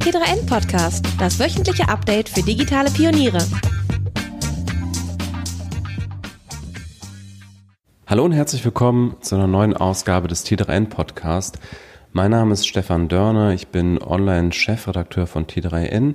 [0.00, 3.38] T3N Podcast, das wöchentliche Update für digitale Pioniere.
[8.06, 11.58] Hallo und herzlich willkommen zu einer neuen Ausgabe des T3N Podcast.
[12.14, 16.14] Mein Name ist Stefan Dörner, ich bin Online-Chefredakteur von T3N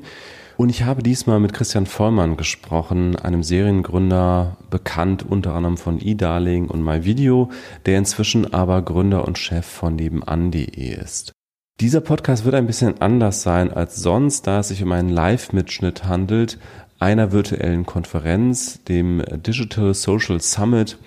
[0.57, 6.69] und ich habe diesmal mit Christian Vollmann gesprochen, einem Seriengründer, bekannt unter anderem von eDarling
[6.69, 7.51] und MyVideo,
[7.85, 11.34] der inzwischen aber Gründer und Chef von nebenan.de ist.
[11.81, 16.05] Dieser Podcast wird ein bisschen anders sein als sonst, da es sich um einen Live-Mitschnitt
[16.05, 16.57] handelt
[16.99, 20.97] einer virtuellen Konferenz, dem Digital Social Summit,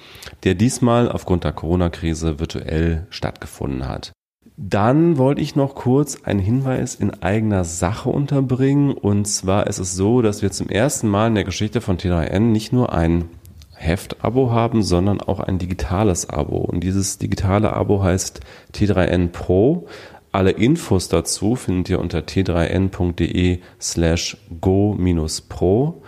[0.44, 4.12] der diesmal aufgrund der Corona-Krise virtuell stattgefunden hat.
[4.58, 8.92] Dann wollte ich noch kurz einen Hinweis in eigener Sache unterbringen.
[8.92, 12.40] Und zwar ist es so, dass wir zum ersten Mal in der Geschichte von T3N
[12.40, 13.24] nicht nur ein
[13.74, 16.56] Heft-Abo haben, sondern auch ein digitales Abo.
[16.56, 18.40] Und dieses digitale Abo heißt
[18.74, 19.86] T3N Pro.
[20.32, 26.02] Alle Infos dazu findet ihr unter t3n.de slash go-pro.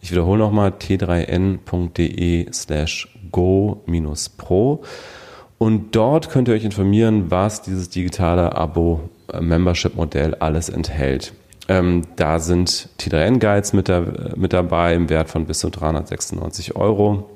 [0.00, 4.82] Ich wiederhole nochmal t3n.de slash go-pro.
[5.58, 11.32] Und dort könnt ihr euch informieren, was dieses digitale Abo-Membership-Modell alles enthält.
[11.68, 13.90] Ähm, da sind T3N-Guides mit,
[14.36, 17.30] mit dabei im Wert von bis zu 396 Euro.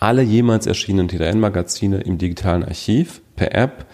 [0.00, 3.84] Alle jemals erschienenen T3N-Magazine im digitalen Archiv per App.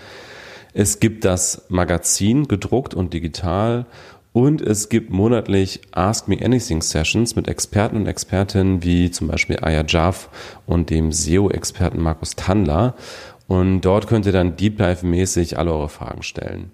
[0.75, 3.87] Es gibt das Magazin gedruckt und digital
[4.33, 9.59] und es gibt monatlich Ask Me Anything Sessions mit Experten und Expertinnen wie zum Beispiel
[9.61, 10.31] Aya Jaff
[10.67, 12.95] und dem SEO-Experten Markus Tandler.
[13.47, 16.71] Und dort könnt ihr dann Deep Dive-mäßig alle eure Fragen stellen.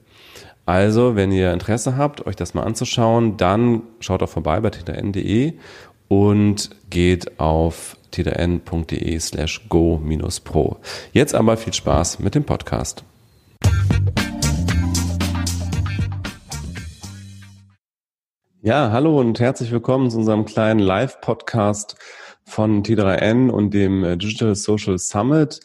[0.67, 5.55] Also, wenn ihr Interesse habt, euch das mal anzuschauen, dann schaut doch vorbei bei t3n.de
[6.07, 10.77] und geht auf t3n.de slash go-pro.
[11.13, 13.03] Jetzt aber viel Spaß mit dem Podcast.
[18.61, 21.97] Ja, hallo und herzlich willkommen zu unserem kleinen Live-Podcast
[22.45, 25.61] von T3N und dem äh, Digital Social Summit.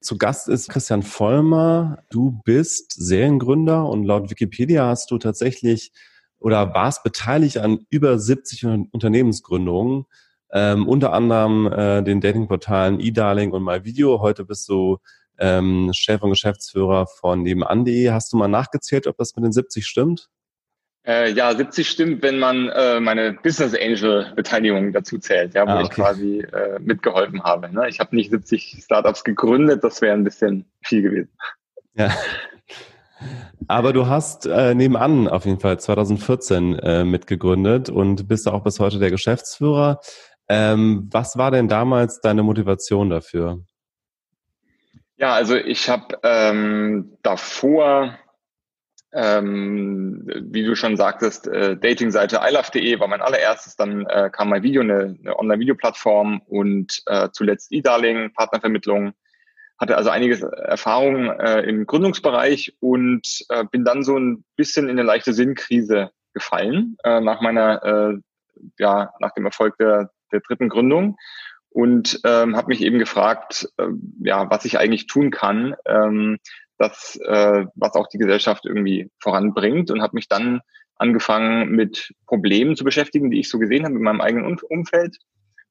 [0.00, 2.04] Zu Gast ist Christian Vollmer.
[2.10, 5.90] Du bist Seriengründer und laut Wikipedia hast du tatsächlich
[6.38, 10.04] oder warst beteiligt an über 70 Unternehmensgründungen,
[10.52, 14.20] ähm, unter anderem äh, den Datingportalen eDarling und MyVideo.
[14.20, 14.98] Heute bist du
[15.38, 18.10] ähm, Chef und Geschäftsführer von nebenan.de.
[18.10, 20.28] Hast du mal nachgezählt, ob das mit den 70 stimmt?
[21.06, 25.70] Äh, ja, 70 stimmt, wenn man äh, meine Business Angel Beteiligung dazu zählt, ja, wo
[25.70, 25.82] ah, okay.
[25.84, 27.70] ich quasi äh, mitgeholfen habe.
[27.70, 27.88] Ne?
[27.88, 31.30] Ich habe nicht 70 Startups gegründet, das wäre ein bisschen viel gewesen.
[31.94, 32.10] Ja.
[33.68, 38.80] Aber du hast äh, nebenan auf jeden Fall 2014 äh, mitgegründet und bist auch bis
[38.80, 40.00] heute der Geschäftsführer.
[40.48, 43.60] Ähm, was war denn damals deine Motivation dafür?
[45.16, 48.18] Ja, also ich habe ähm, davor
[49.14, 54.64] ähm, wie du schon sagtest, äh, Dating-Seite ilove.de war mein allererstes, dann äh, kam mein
[54.64, 59.12] Video, eine, eine Online-Video-Plattform und äh, zuletzt eDarling, Partnervermittlung.
[59.78, 64.98] Hatte also einiges Erfahrung äh, im Gründungsbereich und äh, bin dann so ein bisschen in
[64.98, 68.18] eine leichte Sinnkrise gefallen äh, nach meiner, äh,
[68.78, 71.16] ja, nach dem Erfolg der, der dritten Gründung
[71.74, 73.88] und ähm, habe mich eben gefragt, äh,
[74.20, 76.38] ja, was ich eigentlich tun kann, ähm,
[76.78, 80.60] das, äh, was auch die Gesellschaft irgendwie voranbringt und habe mich dann
[80.94, 85.18] angefangen mit Problemen zu beschäftigen, die ich so gesehen habe in meinem eigenen Umfeld.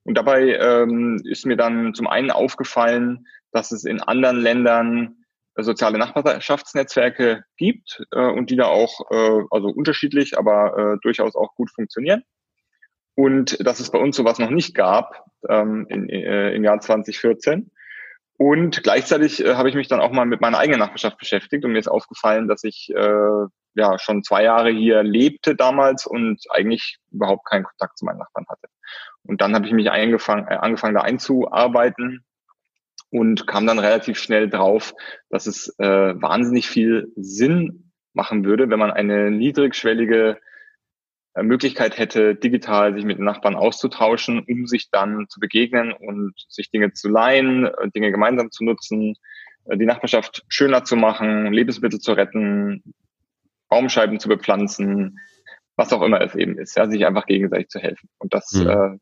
[0.03, 5.23] Und dabei ähm, ist mir dann zum einen aufgefallen, dass es in anderen Ländern
[5.55, 11.37] äh, soziale Nachbarschaftsnetzwerke gibt äh, und die da auch, äh, also unterschiedlich, aber äh, durchaus
[11.37, 12.23] auch gut funktionieren.
[13.15, 17.71] Und dass es bei uns sowas noch nicht gab ähm, in, äh, im Jahr 2014.
[18.37, 21.71] Und gleichzeitig äh, habe ich mich dann auch mal mit meiner eigenen Nachbarschaft beschäftigt und
[21.71, 26.97] mir ist aufgefallen, dass ich äh, ja schon zwei Jahre hier lebte damals und eigentlich
[27.11, 28.67] überhaupt keinen Kontakt zu meinen Nachbarn hatte.
[29.23, 32.25] Und dann habe ich mich eingefangen, äh, angefangen, da einzuarbeiten
[33.11, 34.93] und kam dann relativ schnell drauf,
[35.29, 35.85] dass es äh,
[36.19, 40.37] wahnsinnig viel Sinn machen würde, wenn man eine niedrigschwellige
[41.41, 46.69] Möglichkeit hätte, digital sich mit den Nachbarn auszutauschen, um sich dann zu begegnen und sich
[46.69, 49.15] Dinge zu leihen, äh, Dinge gemeinsam zu nutzen,
[49.65, 52.83] äh, die Nachbarschaft schöner zu machen, Lebensmittel zu retten,
[53.69, 55.19] Baumscheiben zu bepflanzen,
[55.75, 58.09] was auch immer es eben ist, ja, sich einfach gegenseitig zu helfen.
[58.19, 58.69] Und das, mhm.
[58.69, 58.97] äh,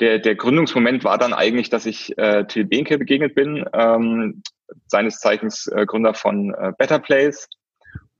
[0.00, 4.42] der, der Gründungsmoment war dann eigentlich, dass ich äh, Till Behnke begegnet bin, ähm,
[4.86, 7.48] seines Zeichens äh, Gründer von äh, Better Place,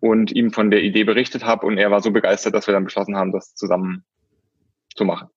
[0.00, 2.84] und ihm von der Idee berichtet habe und er war so begeistert, dass wir dann
[2.84, 4.04] beschlossen haben, das zusammen
[4.94, 5.28] zu machen.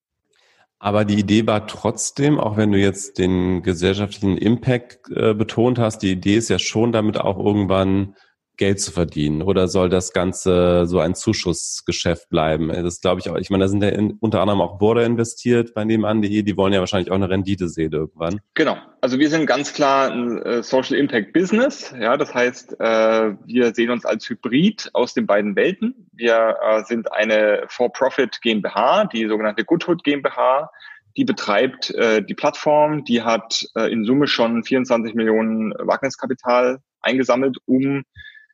[0.79, 5.99] Aber die Idee war trotzdem, auch wenn du jetzt den gesellschaftlichen Impact äh, betont hast,
[5.99, 8.15] die Idee ist ja schon damit auch irgendwann
[8.59, 9.41] Geld zu verdienen?
[9.41, 12.67] Oder soll das Ganze so ein Zuschussgeschäft bleiben?
[12.67, 13.37] Das glaube ich auch.
[13.37, 16.43] Ich meine, da sind ja in, unter anderem auch Border investiert bei nebenan.de.
[16.43, 18.41] Die wollen ja wahrscheinlich auch eine Rendite sehen irgendwann.
[18.53, 18.77] Genau.
[19.01, 21.93] Also wir sind ganz klar ein äh, Social Impact Business.
[21.97, 26.09] Ja, das heißt, äh, wir sehen uns als Hybrid aus den beiden Welten.
[26.11, 30.69] Wir äh, sind eine For-Profit GmbH, die sogenannte Goodhood GmbH
[31.17, 37.57] die betreibt äh, die Plattform, die hat äh, in Summe schon 24 Millionen Wagniskapital eingesammelt,
[37.65, 38.03] um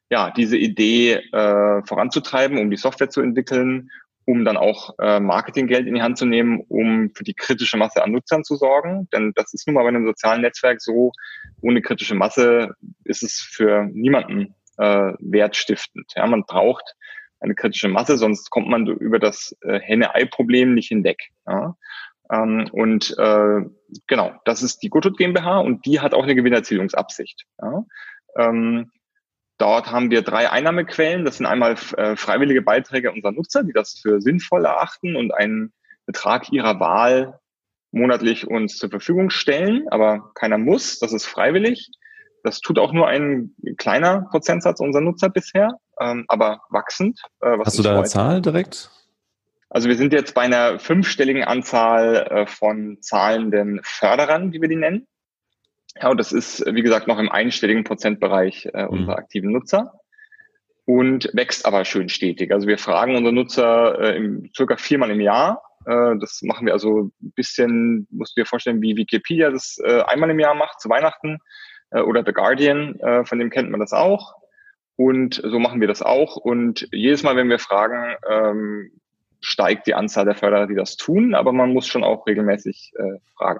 [0.10, 3.90] ja diese Idee äh, voranzutreiben, um die Software zu entwickeln,
[4.26, 8.04] um dann auch äh, Marketinggeld in die Hand zu nehmen, um für die kritische Masse
[8.04, 9.08] an Nutzern zu sorgen.
[9.14, 11.12] Denn das ist nun mal bei einem sozialen Netzwerk so,
[11.62, 16.12] ohne kritische Masse ist es für niemanden äh, wertstiftend.
[16.16, 16.96] Ja, man braucht
[17.40, 21.30] eine kritische Masse, sonst kommt man über das äh, Henne-Ei-Problem nicht hinweg.
[21.48, 21.76] Ja?
[22.32, 23.62] Ähm, und äh,
[24.08, 27.46] genau, das ist die Gutut GmbH und die hat auch eine Gewinnerzielungsabsicht.
[27.62, 27.86] Ja?
[28.38, 28.92] Ähm,
[29.58, 31.26] dort haben wir drei Einnahmequellen.
[31.26, 35.74] Das sind einmal äh, freiwillige Beiträge unserer Nutzer, die das für sinnvoll erachten und einen
[36.06, 37.40] Betrag ihrer Wahl
[37.92, 41.90] monatlich uns zur Verfügung stellen, aber keiner muss, das ist freiwillig.
[42.44, 47.20] Das tut auch nur ein kleiner Prozentsatz unserer Nutzer bisher, ähm, aber wachsend.
[47.42, 48.92] Äh, Hast du da eine Zahl direkt?
[49.70, 54.76] Also wir sind jetzt bei einer fünfstelligen Anzahl äh, von zahlenden Förderern, wie wir die
[54.76, 55.08] nennen.
[56.02, 58.90] Ja, und das ist, wie gesagt, noch im einstelligen Prozentbereich äh, mhm.
[58.90, 59.20] unserer mhm.
[59.20, 59.94] aktiven Nutzer
[60.86, 62.52] und wächst aber schön stetig.
[62.52, 65.62] Also wir fragen unsere Nutzer äh, im, circa viermal im Jahr.
[65.86, 70.02] Äh, das machen wir also ein bisschen, musst du dir vorstellen, wie Wikipedia das äh,
[70.02, 71.40] einmal im Jahr macht, zu Weihnachten
[71.92, 74.36] äh, oder The Guardian, äh, von dem kennt man das auch.
[74.98, 76.38] Und so machen wir das auch.
[76.38, 78.92] Und jedes Mal, wenn wir fragen, ähm,
[79.42, 83.20] steigt die Anzahl der Förderer, die das tun, aber man muss schon auch regelmäßig äh,
[83.38, 83.60] fragen.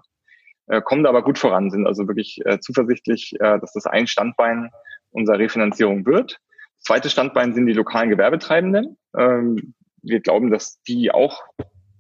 [0.68, 4.72] Äh, kommen aber gut voran, sind also wirklich äh, zuversichtlich, äh, dass das ein Standbein
[5.12, 6.40] unserer Refinanzierung wird.
[6.78, 8.98] Das zweite Standbein sind die lokalen Gewerbetreibenden.
[9.18, 11.44] Ähm, wir glauben, dass die auch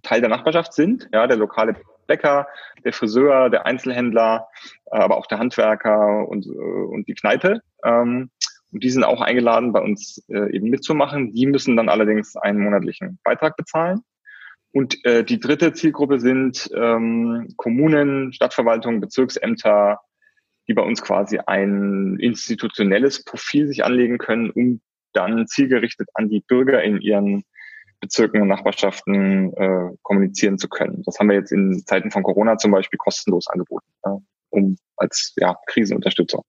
[0.03, 1.09] Teil der Nachbarschaft sind.
[1.11, 1.75] Ja, der lokale
[2.07, 2.47] Bäcker,
[2.83, 4.47] der Friseur, der Einzelhändler,
[4.91, 7.61] äh, aber auch der Handwerker und, äh, und die Kneipe.
[7.83, 8.29] Ähm,
[8.71, 11.33] und die sind auch eingeladen, bei uns äh, eben mitzumachen.
[11.33, 14.01] Die müssen dann allerdings einen monatlichen Beitrag bezahlen.
[14.75, 20.01] Und äh, die dritte Zielgruppe sind ähm, Kommunen, Stadtverwaltungen, Bezirksämter,
[20.67, 24.81] die bei uns quasi ein institutionelles Profil sich anlegen können, um
[25.13, 27.45] dann zielgerichtet an die Bürger in ihren
[28.01, 31.03] Bezirken und Nachbarschaften äh, kommunizieren zu können.
[31.05, 34.09] Das haben wir jetzt in Zeiten von Corona zum Beispiel kostenlos angeboten, äh,
[34.49, 36.43] um als ja, Krisenunterstützung.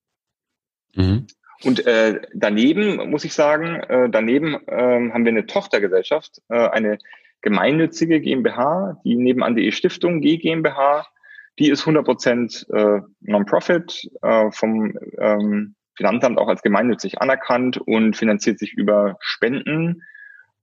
[0.97, 1.29] Mhm.
[1.63, 6.99] Und äh, daneben muss ich sagen, äh, daneben äh, haben wir eine Tochtergesellschaft, äh, eine
[7.43, 11.07] gemeinnützige GmbH, die nebenan.de Stiftung G GmbH,
[11.59, 18.59] die ist 100% äh, Non-Profit äh, vom ähm, Finanzamt auch als gemeinnützig anerkannt und finanziert
[18.59, 20.03] sich über Spenden.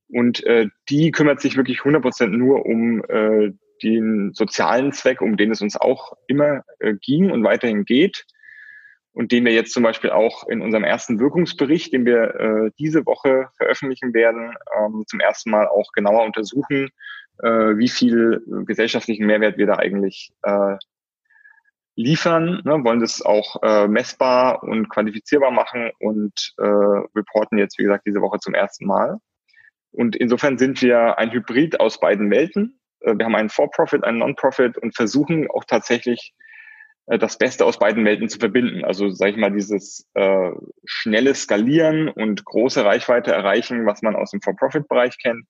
[0.08, 5.52] Und äh, die kümmert sich wirklich 100% nur um äh, den sozialen Zweck, um den
[5.52, 8.26] es uns auch immer äh, ging und weiterhin geht
[9.14, 13.06] und den wir jetzt zum Beispiel auch in unserem ersten Wirkungsbericht, den wir äh, diese
[13.06, 16.90] Woche veröffentlichen werden, ähm, zum ersten Mal auch genauer untersuchen,
[17.42, 20.78] äh, wie viel gesellschaftlichen Mehrwert wir da eigentlich äh,
[21.96, 27.84] liefern, ne, wollen das auch äh, messbar und quantifizierbar machen und äh, reporten jetzt, wie
[27.84, 29.20] gesagt, diese Woche zum ersten Mal.
[29.92, 32.80] Und insofern sind wir ein Hybrid aus beiden Welten.
[33.02, 36.53] Äh, wir haben einen For-Profit, einen Non-Profit und versuchen auch tatsächlich äh,
[37.06, 38.86] das Beste aus beiden Welten zu verbinden.
[38.86, 40.52] Also sage ich mal, dieses äh,
[40.86, 45.46] schnelle Skalieren und große Reichweite erreichen, was man aus dem For-Profit-Bereich kennt,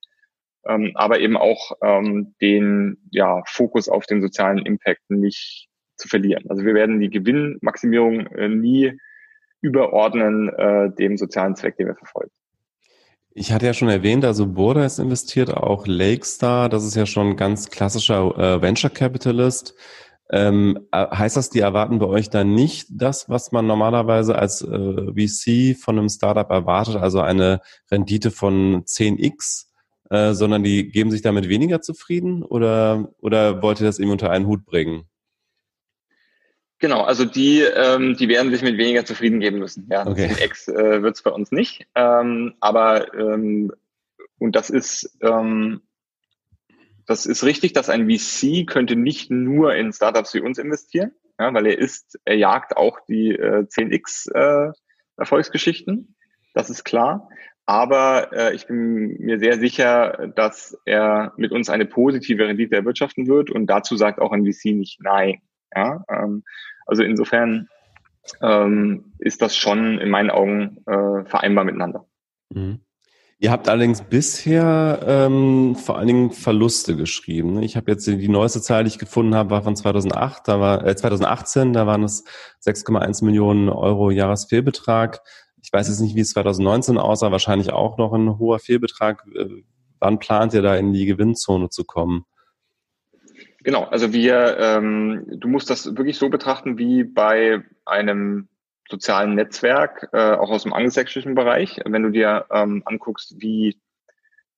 [0.67, 5.67] ähm, aber eben auch ähm, den ja, Fokus auf den sozialen Impact nicht
[5.97, 6.45] zu verlieren.
[6.49, 8.97] Also wir werden die Gewinnmaximierung äh, nie
[9.61, 12.31] überordnen äh, dem sozialen Zweck, den wir verfolgen.
[13.35, 17.31] Ich hatte ja schon erwähnt, also Burda ist investiert, auch Lakestar, das ist ja schon
[17.31, 19.75] ein ganz klassischer äh, Venture Capitalist.
[20.29, 24.61] Ähm, äh, heißt das, die erwarten bei euch dann nicht das, was man normalerweise als
[24.61, 27.61] äh, VC von einem Startup erwartet, also eine
[27.91, 29.65] Rendite von 10x,
[30.09, 34.31] äh, sondern die geben sich damit weniger zufrieden oder, oder wollt ihr das eben unter
[34.31, 35.03] einen Hut bringen?
[36.79, 39.87] Genau, also die, ähm, die werden sich mit weniger zufrieden geben müssen.
[39.89, 40.27] Ja, okay.
[40.27, 41.87] 10x äh, wird es bei uns nicht.
[41.95, 43.71] Ähm, aber ähm,
[44.37, 45.81] und das ist ähm,
[47.05, 51.53] das ist richtig, dass ein VC könnte nicht nur in Startups wie uns investieren, ja,
[51.53, 54.71] weil er ist, er jagt auch die äh, 10x äh,
[55.17, 56.15] Erfolgsgeschichten.
[56.53, 57.29] Das ist klar.
[57.65, 63.27] Aber äh, ich bin mir sehr sicher, dass er mit uns eine positive Rendite erwirtschaften
[63.27, 65.41] wird und dazu sagt auch ein VC nicht nein.
[65.73, 66.43] Ja, ähm,
[66.85, 67.69] also insofern
[68.41, 72.05] ähm, ist das schon in meinen Augen äh, vereinbar miteinander.
[72.49, 72.81] Mhm.
[73.43, 77.55] Ihr habt allerdings bisher ähm, vor allen Dingen Verluste geschrieben.
[77.55, 77.65] Ne?
[77.65, 80.87] Ich habe jetzt die neueste Zahl, die ich gefunden habe, war von 2008, da war
[80.87, 82.23] äh, 2018, da waren es
[82.65, 85.19] 6,1 Millionen Euro Jahresfehlbetrag.
[85.61, 89.25] Ich weiß jetzt nicht, wie es 2019 aussah, wahrscheinlich auch noch ein hoher Fehlbetrag.
[89.35, 89.49] Äh,
[89.99, 92.23] wann plant ihr da in die Gewinnzone zu kommen?
[93.61, 98.47] Genau, also wir, ähm, du musst das wirklich so betrachten wie bei einem
[98.89, 101.79] sozialen Netzwerk, äh, auch aus dem angelsächsischen Bereich.
[101.85, 103.79] Wenn du dir ähm, anguckst, wie,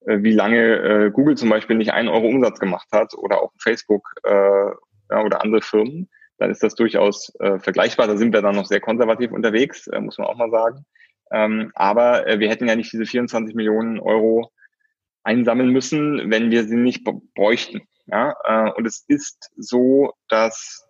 [0.05, 3.51] äh, wie lange äh, Google zum Beispiel nicht einen Euro Umsatz gemacht hat oder auch
[3.59, 8.07] Facebook äh, ja, oder andere Firmen, dann ist das durchaus äh, vergleichbar.
[8.07, 10.85] Da sind wir dann noch sehr konservativ unterwegs, äh, muss man auch mal sagen.
[11.31, 14.51] Ähm, aber äh, wir hätten ja nicht diese 24 Millionen Euro
[15.23, 17.81] einsammeln müssen, wenn wir sie nicht bräuchten.
[18.05, 18.35] Ja?
[18.43, 20.84] Äh, und es ist so, dass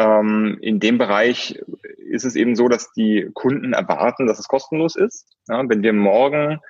[0.00, 1.60] in dem Bereich
[1.96, 5.26] ist es eben so, dass die Kunden erwarten, dass es kostenlos ist.
[5.48, 6.60] Ja, wenn wir morgen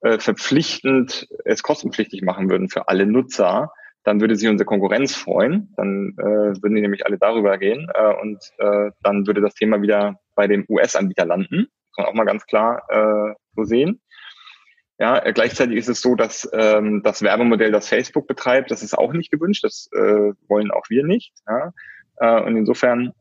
[0.00, 3.72] äh, verpflichtend es kostenpflichtig machen würden für alle Nutzer,
[4.04, 5.72] dann würde sich unsere Konkurrenz freuen.
[5.76, 9.80] Dann äh, würden die nämlich alle darüber gehen äh, und äh, dann würde das Thema
[9.82, 11.68] wieder bei dem US-Anbieter landen.
[11.94, 14.00] Kann man auch mal ganz klar äh, so sehen.
[14.98, 19.12] Ja, gleichzeitig ist es so, dass ähm, das Werbemodell, das Facebook betreibt, das ist auch
[19.12, 19.64] nicht gewünscht.
[19.64, 21.32] Das äh, wollen auch wir nicht.
[21.46, 21.72] Ja.
[22.22, 23.12] Äh, und insofern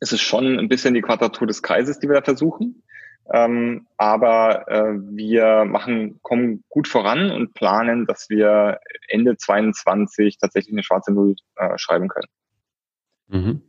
[0.00, 2.82] ist es schon ein bisschen die Quadratur des Kreises, die wir da versuchen.
[3.32, 10.72] Ähm, aber äh, wir machen, kommen gut voran und planen, dass wir Ende 22 tatsächlich
[10.72, 12.28] eine schwarze Null äh, schreiben können.
[13.28, 13.62] Mhm.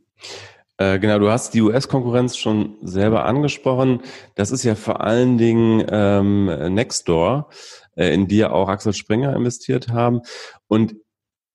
[0.78, 4.00] Äh, genau, du hast die US-Konkurrenz schon selber angesprochen.
[4.34, 7.50] Das ist ja vor allen Dingen ähm, Nextdoor,
[7.94, 10.22] äh, in die ja auch Axel Springer investiert haben.
[10.66, 10.96] Und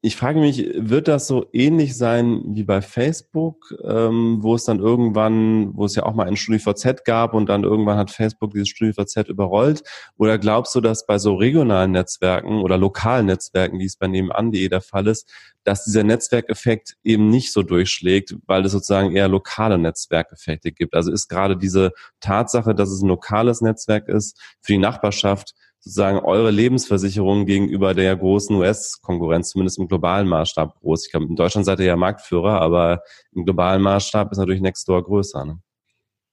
[0.01, 4.79] ich frage mich, wird das so ähnlich sein wie bei Facebook, ähm, wo es dann
[4.79, 8.69] irgendwann, wo es ja auch mal ein StudiVZ gab und dann irgendwann hat Facebook dieses
[8.69, 9.81] StudiVZ überrollt?
[10.15, 14.69] Oder glaubst du, dass bei so regionalen Netzwerken oder lokalen Netzwerken, wie es bei nebenan.de
[14.69, 15.31] der Fall ist,
[15.63, 20.93] dass dieser Netzwerkeffekt eben nicht so durchschlägt, weil es sozusagen eher lokale Netzwerkeffekte gibt?
[20.93, 25.55] Also ist gerade diese Tatsache, dass es ein lokales Netzwerk ist, für die Nachbarschaft
[25.87, 31.05] sozusagen eure Lebensversicherung gegenüber der großen US-Konkurrenz, zumindest im globalen Maßstab groß?
[31.05, 33.01] Ich glaube, in Deutschland seid ihr ja Marktführer, aber
[33.33, 35.45] im globalen Maßstab ist natürlich Nextdoor größer.
[35.45, 35.59] Ne?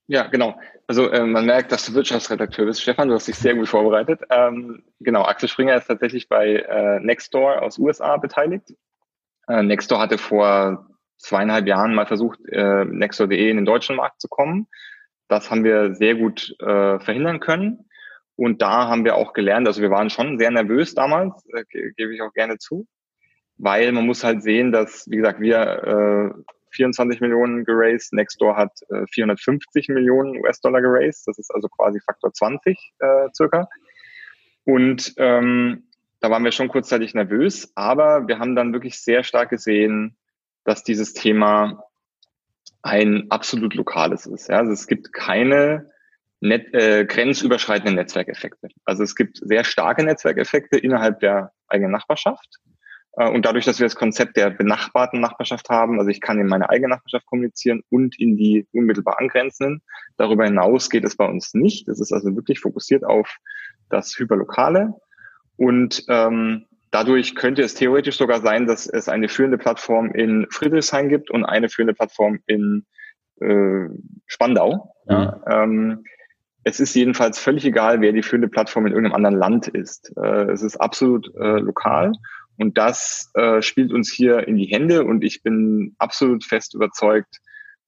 [0.06, 0.54] Ja, genau.
[0.86, 2.82] Also äh, man merkt, dass du Wirtschaftsredakteur bist.
[2.82, 4.20] Stefan, du hast dich sehr gut vorbereitet.
[4.30, 8.74] Ähm, genau, Axel Springer ist tatsächlich bei äh, Nextdoor aus USA beteiligt.
[9.48, 14.28] Äh, Nextdoor hatte vor zweieinhalb Jahren mal versucht, äh, Nextdoor.de in den deutschen Markt zu
[14.28, 14.66] kommen.
[15.28, 17.88] Das haben wir sehr gut äh, verhindern können.
[18.36, 21.64] Und da haben wir auch gelernt, also wir waren schon sehr nervös damals, äh,
[21.96, 22.86] gebe ich auch gerne zu,
[23.56, 28.72] weil man muss halt sehen, dass, wie gesagt, wir äh, 24 Millionen geraced, Nextdoor hat
[28.90, 33.68] äh, 450 Millionen US-Dollar geraced, das ist also quasi Faktor 20 äh, circa.
[34.64, 35.84] Und ähm,
[36.20, 40.16] da waren wir schon kurzzeitig nervös, aber wir haben dann wirklich sehr stark gesehen,
[40.64, 41.84] dass dieses Thema
[42.82, 44.48] ein absolut lokales ist.
[44.48, 44.58] Ja?
[44.58, 45.90] Also es gibt keine
[46.44, 48.68] Net, äh, grenzüberschreitende Netzwerkeffekte.
[48.84, 52.58] Also es gibt sehr starke Netzwerkeffekte innerhalb der eigenen Nachbarschaft.
[53.16, 56.46] Äh, und dadurch, dass wir das Konzept der benachbarten Nachbarschaft haben, also ich kann in
[56.46, 59.80] meine eigene Nachbarschaft kommunizieren und in die unmittelbar angrenzenden.
[60.18, 61.88] Darüber hinaus geht es bei uns nicht.
[61.88, 63.38] Es ist also wirklich fokussiert auf
[63.88, 64.92] das Hyperlokale.
[65.56, 71.08] Und ähm, dadurch könnte es theoretisch sogar sein, dass es eine führende Plattform in Friedrichshain
[71.08, 72.84] gibt und eine führende Plattform in
[73.40, 73.88] äh,
[74.26, 74.94] Spandau.
[75.06, 76.04] Ja, ähm,
[76.64, 80.12] es ist jedenfalls völlig egal, wer die führende Plattform in irgendeinem anderen Land ist.
[80.16, 82.12] Äh, es ist absolut äh, lokal
[82.56, 87.38] und das äh, spielt uns hier in die Hände und ich bin absolut fest überzeugt,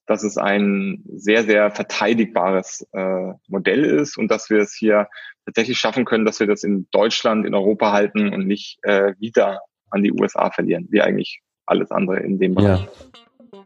[0.06, 5.09] dass es ein sehr, sehr verteidigbares äh, Modell ist und dass wir es hier
[5.47, 9.61] tatsächlich schaffen können, dass wir das in Deutschland, in Europa halten und nicht äh, wieder
[9.90, 12.80] an die USA verlieren, wie eigentlich alles andere in dem Bereich.
[12.80, 13.62] Ja.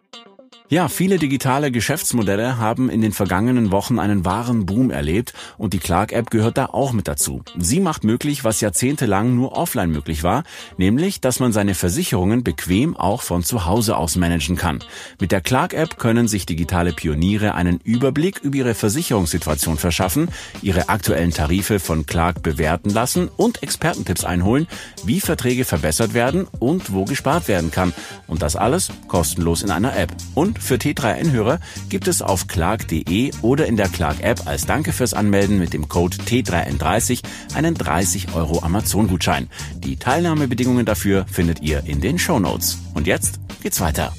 [0.72, 5.80] Ja, viele digitale Geschäftsmodelle haben in den vergangenen Wochen einen wahren Boom erlebt und die
[5.80, 7.42] Clark-App gehört da auch mit dazu.
[7.58, 10.44] Sie macht möglich, was jahrzehntelang nur offline möglich war,
[10.76, 14.78] nämlich, dass man seine Versicherungen bequem auch von zu Hause aus managen kann.
[15.18, 20.28] Mit der Clark-App können sich digitale Pioniere einen Überblick über ihre Versicherungssituation verschaffen,
[20.62, 24.68] ihre aktuellen Tarife von Clark bewerten lassen und Expertentipps einholen,
[25.04, 27.92] wie Verträge verbessert werden und wo gespart werden kann.
[28.28, 30.14] Und das alles kostenlos in einer App.
[30.36, 35.58] Und für T3N-Hörer gibt es auf clark.de oder in der Clark-App als Danke fürs Anmelden
[35.58, 37.22] mit dem Code T3N30
[37.54, 39.48] einen 30 Euro Amazon-Gutschein.
[39.78, 42.78] Die Teilnahmebedingungen dafür findet ihr in den Show Notes.
[42.94, 44.12] Und jetzt geht's weiter.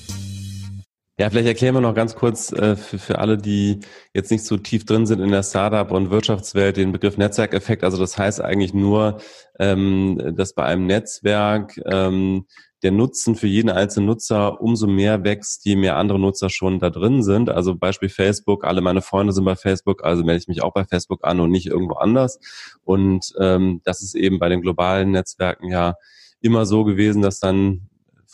[1.21, 4.57] Ja, vielleicht erklären wir noch ganz kurz äh, für, für alle, die jetzt nicht so
[4.57, 7.83] tief drin sind in der Startup- und Wirtschaftswelt, den Begriff Netzwerkeffekt.
[7.83, 9.19] Also das heißt eigentlich nur,
[9.59, 12.47] ähm, dass bei einem Netzwerk ähm,
[12.81, 16.89] der Nutzen für jeden einzelnen Nutzer umso mehr wächst, je mehr andere Nutzer schon da
[16.89, 17.51] drin sind.
[17.51, 20.85] Also Beispiel Facebook, alle meine Freunde sind bei Facebook, also melde ich mich auch bei
[20.85, 22.39] Facebook an und nicht irgendwo anders.
[22.83, 25.93] Und ähm, das ist eben bei den globalen Netzwerken ja
[26.39, 27.90] immer so gewesen, dass dann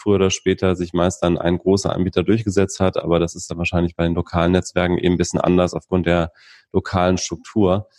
[0.08, 3.58] früher oder später sich meist dann ein großer Anbieter durchgesetzt hat, aber das ist dann
[3.58, 6.32] wahrscheinlich bei den lokalen Netzwerken eben ein bisschen anders aufgrund der
[6.72, 7.90] lokalen Struktur.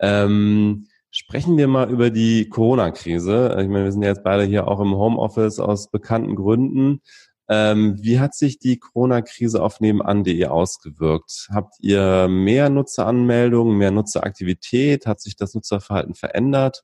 [0.00, 3.56] Ähm, sprechen wir mal über die Corona-Krise.
[3.60, 7.02] Ich meine, wir sind ja jetzt beide hier auch im Homeoffice aus bekannten Gründen.
[7.48, 11.50] Ähm, wie hat sich die Corona-Krise auf nebenan.de ausgewirkt?
[11.54, 15.06] Habt ihr mehr Nutzeranmeldungen, mehr Nutzeraktivität?
[15.06, 16.82] Hat sich das Nutzerverhalten verändert?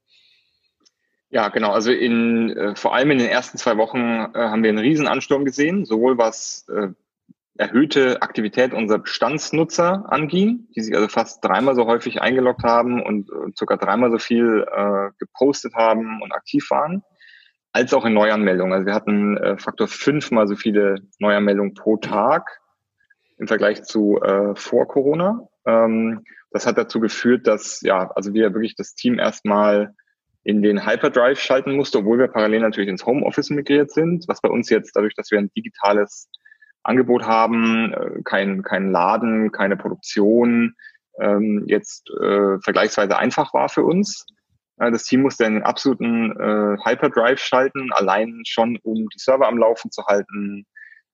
[1.30, 1.70] Ja, genau.
[1.70, 5.06] Also in äh, vor allem in den ersten zwei Wochen äh, haben wir einen riesen
[5.06, 6.88] Ansturm gesehen, sowohl was äh,
[7.56, 13.30] erhöhte Aktivität unserer Bestandsnutzer anging, die sich also fast dreimal so häufig eingeloggt haben und
[13.30, 17.04] äh, sogar dreimal so viel äh, gepostet haben und aktiv waren,
[17.72, 18.72] als auch in Neuanmeldungen.
[18.72, 22.60] Also wir hatten äh, Faktor fünfmal so viele Neuanmeldungen pro Tag
[23.38, 25.46] im Vergleich zu äh, vor Corona.
[25.64, 29.94] Ähm, das hat dazu geführt, dass ja, also wir wirklich das Team erstmal
[30.42, 34.48] in den Hyperdrive schalten musste, obwohl wir parallel natürlich ins Homeoffice migriert sind, was bei
[34.48, 36.28] uns jetzt dadurch, dass wir ein digitales
[36.82, 40.74] Angebot haben, äh, kein, kein Laden, keine Produktion,
[41.20, 44.26] ähm, jetzt äh, vergleichsweise einfach war für uns.
[44.76, 49.58] Das Team musste in den absoluten äh, Hyperdrive schalten, allein schon um die Server am
[49.58, 50.64] Laufen zu halten,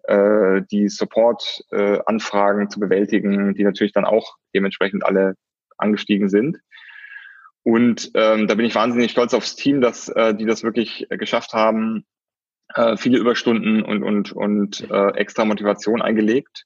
[0.05, 5.35] äh, die Support-Anfragen äh, zu bewältigen, die natürlich dann auch dementsprechend alle
[5.79, 6.59] angestiegen sind.
[7.67, 11.17] Und ähm, da bin ich wahnsinnig stolz aufs Team, dass äh, die das wirklich äh,
[11.17, 12.07] geschafft haben,
[12.73, 16.65] äh, viele Überstunden und, und, und äh, extra Motivation eingelegt.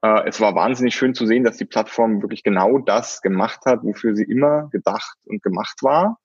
[0.00, 3.82] Äh, es war wahnsinnig schön zu sehen, dass die Plattform wirklich genau das gemacht hat,
[3.82, 6.18] wofür sie immer gedacht und gemacht war,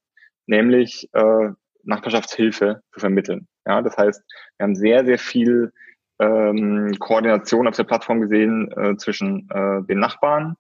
[0.46, 1.50] nämlich äh,
[1.84, 3.50] Nachbarschaftshilfe zu vermitteln.
[3.66, 4.24] Ja, das heißt,
[4.58, 5.74] wir haben sehr, sehr viel
[6.20, 10.56] ähm, Koordination auf der Plattform gesehen äh, zwischen äh, den Nachbarn.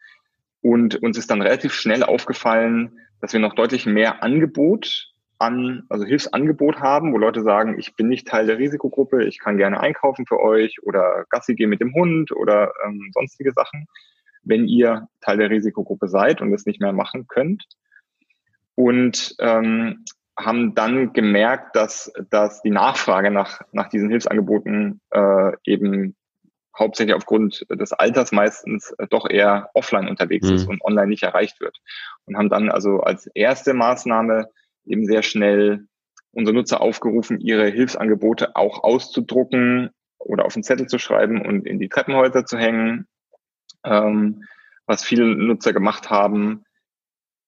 [0.60, 6.04] Und uns ist dann relativ schnell aufgefallen, dass wir noch deutlich mehr Angebot an, also
[6.04, 10.26] Hilfsangebot haben, wo Leute sagen, ich bin nicht Teil der Risikogruppe, ich kann gerne einkaufen
[10.26, 13.88] für euch oder Gassi gehen mit dem Hund oder ähm, sonstige Sachen,
[14.44, 17.64] wenn ihr Teil der Risikogruppe seid und es nicht mehr machen könnt.
[18.76, 20.04] Und ähm,
[20.38, 26.18] haben dann gemerkt, dass, dass die Nachfrage nach, nach diesen Hilfsangeboten äh, eben
[26.78, 30.56] hauptsächlich aufgrund des Alters meistens äh, doch eher offline unterwegs mhm.
[30.56, 31.80] ist und online nicht erreicht wird.
[32.26, 34.50] Und haben dann also als erste Maßnahme
[34.86, 35.88] eben sehr schnell
[36.32, 41.80] unsere Nutzer aufgerufen, ihre Hilfsangebote auch auszudrucken oder auf einen Zettel zu schreiben und in
[41.80, 43.08] die Treppenhäuser zu hängen,
[43.84, 44.44] ähm,
[44.86, 46.66] was viele Nutzer gemacht haben.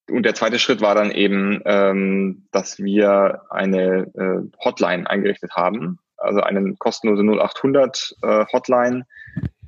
[0.10, 6.00] Und der zweite Schritt war dann eben, ähm, dass wir eine äh, Hotline eingerichtet haben,
[6.26, 9.06] also eine kostenlose 0800 äh, Hotline,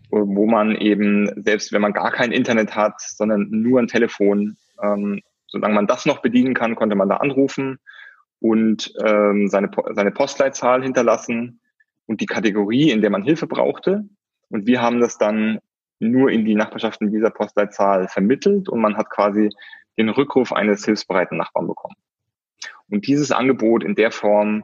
[0.10, 5.22] wo man eben, selbst wenn man gar kein Internet hat, sondern nur ein Telefon, ähm,
[5.48, 7.80] solange man das noch bedienen kann, konnte man da anrufen
[8.39, 11.60] und ähm, seine, seine Postleitzahl hinterlassen
[12.06, 14.06] und die Kategorie, in der man Hilfe brauchte.
[14.50, 15.60] Und wir haben das dann
[16.00, 19.50] nur in die Nachbarschaften dieser Postleitzahl vermittelt und man hat quasi
[19.98, 21.96] den Rückruf eines hilfsbereiten Nachbarn bekommen.
[22.89, 24.63] Und dieses Angebot in der Form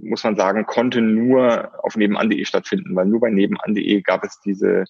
[0.00, 4.84] muss man sagen, konnte nur auf nebenan.de stattfinden, weil nur bei nebenan.de gab es diese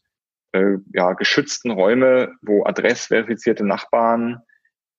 [0.53, 4.42] äh, ja, geschützten Räume, wo adressverifizierte Nachbarn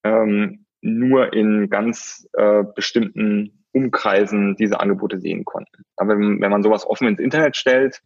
[0.04, 5.84] ähm, nur in ganz äh, bestimmten Umkreisen diese Angebote sehen konnten.
[5.96, 8.02] Aber wenn, wenn man sowas offen ins Internet stellt,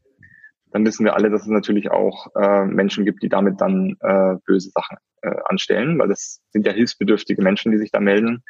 [0.72, 4.36] dann wissen wir alle, dass es natürlich auch äh, Menschen gibt, die damit dann äh,
[4.46, 8.44] böse Sachen äh, anstellen, weil das sind ja hilfsbedürftige Menschen, die sich da melden.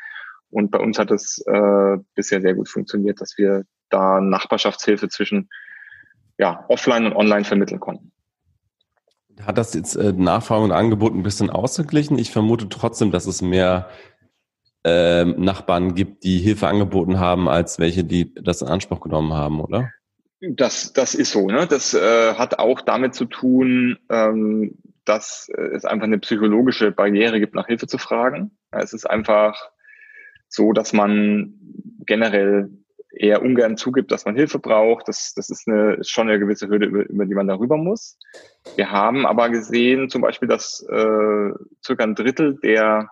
[0.51, 5.49] Und bei uns hat es äh, bisher sehr gut funktioniert, dass wir da Nachbarschaftshilfe zwischen
[6.37, 8.11] ja, offline und online vermitteln konnten.
[9.45, 12.17] Hat das jetzt äh, Nachfrage und Angebot ein bisschen ausgeglichen?
[12.17, 13.89] Ich vermute trotzdem, dass es mehr
[14.83, 19.61] äh, Nachbarn gibt, die Hilfe angeboten haben, als welche, die das in Anspruch genommen haben,
[19.61, 19.91] oder?
[20.41, 21.47] Das, das ist so.
[21.47, 21.67] Ne?
[21.67, 27.55] Das äh, hat auch damit zu tun, ähm, dass es einfach eine psychologische Barriere gibt,
[27.55, 28.51] nach Hilfe zu fragen.
[28.71, 29.71] Es ist einfach
[30.51, 31.53] so, dass man
[32.05, 32.69] generell
[33.13, 35.07] eher ungern zugibt, dass man Hilfe braucht.
[35.07, 38.17] Das, das ist, eine, ist schon eine gewisse Hürde, über, über die man darüber muss.
[38.75, 41.49] Wir haben aber gesehen zum Beispiel, dass äh,
[41.83, 43.09] circa ein Drittel der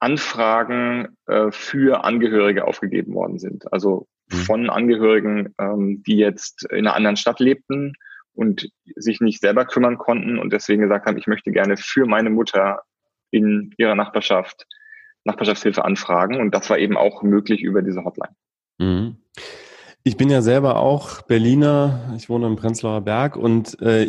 [0.00, 3.72] Anfragen äh, für Angehörige aufgegeben worden sind.
[3.72, 4.36] Also mhm.
[4.36, 7.94] von Angehörigen, ähm, die jetzt in einer anderen Stadt lebten
[8.32, 12.30] und sich nicht selber kümmern konnten und deswegen gesagt haben, ich möchte gerne für meine
[12.30, 12.82] Mutter
[13.30, 14.66] in ihrer Nachbarschaft
[15.28, 16.40] Nachbarschaftshilfe anfragen.
[16.40, 18.34] Und das war eben auch möglich über diese Hotline.
[18.78, 19.16] Mhm.
[20.04, 22.14] Ich bin ja selber auch Berliner.
[22.16, 24.04] Ich wohne im Prenzlauer Berg und äh,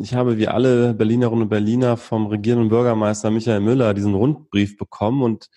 [0.00, 5.22] ich habe wie alle Berlinerinnen und Berliner vom regierenden Bürgermeister Michael Müller diesen Rundbrief bekommen
[5.22, 5.48] und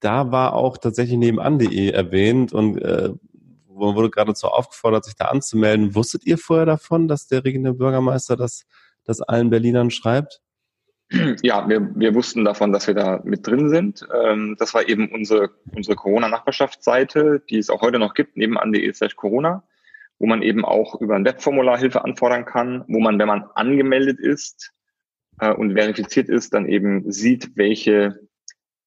[0.00, 3.10] da war auch tatsächlich nebenan.de erwähnt und äh,
[3.68, 5.94] wurde geradezu aufgefordert, sich da anzumelden.
[5.94, 8.66] Wusstet ihr vorher davon, dass der regierende Bürgermeister das,
[9.04, 10.42] das allen Berlinern schreibt?
[11.42, 14.06] Ja, wir, wir wussten davon, dass wir da mit drin sind.
[14.12, 19.16] Ähm, das war eben unsere, unsere Corona-Nachbarschaftsseite, die es auch heute noch gibt, nebenan.de slash
[19.16, 19.62] Corona,
[20.18, 24.20] wo man eben auch über ein Webformular Hilfe anfordern kann, wo man, wenn man angemeldet
[24.20, 24.72] ist
[25.40, 28.20] äh, und verifiziert ist, dann eben sieht, welche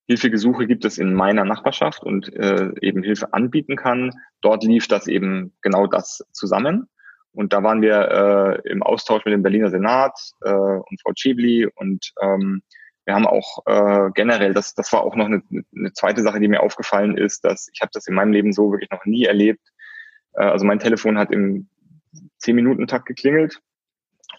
[0.08, 4.12] Hilfegesuche gibt es in meiner Nachbarschaft und äh, eben Hilfe anbieten kann.
[4.42, 6.88] Dort lief das eben genau das zusammen.
[7.34, 11.66] Und da waren wir äh, im Austausch mit dem Berliner Senat äh, und Frau Chibli
[11.76, 12.62] und ähm,
[13.06, 15.42] wir haben auch äh, generell, das, das war auch noch eine,
[15.76, 18.72] eine zweite Sache, die mir aufgefallen ist, dass ich habe das in meinem Leben so
[18.72, 19.72] wirklich noch nie erlebt.
[20.34, 21.68] Äh, also mein Telefon hat im
[22.44, 23.60] 10-Minuten-Takt geklingelt.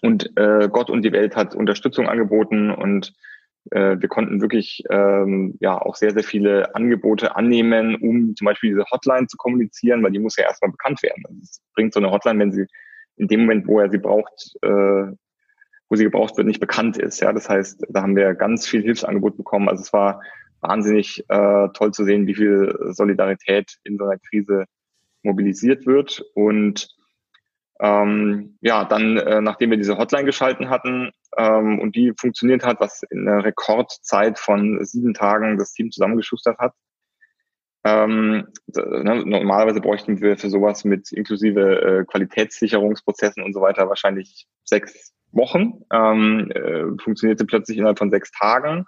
[0.01, 2.71] Und äh, Gott und die Welt hat Unterstützung angeboten.
[2.71, 3.13] Und
[3.71, 8.71] äh, wir konnten wirklich ähm, ja auch sehr, sehr viele Angebote annehmen, um zum Beispiel
[8.71, 11.23] diese Hotline zu kommunizieren, weil die muss ja erstmal bekannt werden.
[11.27, 12.65] Also es bringt so eine Hotline, wenn sie
[13.15, 15.11] in dem Moment, wo er sie braucht, äh,
[15.89, 17.21] wo sie gebraucht wird, nicht bekannt ist.
[17.21, 19.69] Ja, das heißt, da haben wir ganz viel Hilfsangebot bekommen.
[19.69, 20.21] Also es war
[20.61, 24.65] wahnsinnig äh, toll zu sehen, wie viel Solidarität in so einer Krise
[25.21, 26.23] mobilisiert wird.
[26.33, 26.89] Und
[27.79, 32.79] ähm, ja, dann, äh, nachdem wir diese Hotline geschalten hatten ähm, und die funktioniert hat,
[32.79, 36.73] was in einer Rekordzeit von sieben Tagen das Team zusammengeschustert hat,
[37.85, 44.47] ähm, ne, normalerweise bräuchten wir für sowas mit inklusive äh, Qualitätssicherungsprozessen und so weiter wahrscheinlich
[44.63, 45.83] sechs Wochen.
[45.91, 48.85] Ähm, äh, funktionierte plötzlich innerhalb von sechs Tagen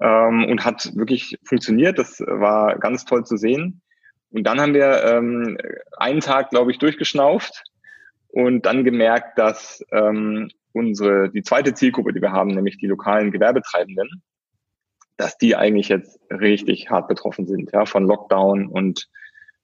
[0.00, 1.98] ähm, und hat wirklich funktioniert.
[1.98, 3.82] Das war ganz toll zu sehen.
[4.30, 5.58] Und dann haben wir ähm,
[5.96, 7.64] einen Tag, glaube ich, durchgeschnauft
[8.28, 13.30] und dann gemerkt, dass ähm, unsere die zweite Zielgruppe, die wir haben, nämlich die lokalen
[13.30, 14.22] Gewerbetreibenden,
[15.16, 19.08] dass die eigentlich jetzt richtig hart betroffen sind, ja, von Lockdown und